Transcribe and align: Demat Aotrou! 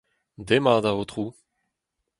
Demat 0.39 0.83
Aotrou! 0.89 1.35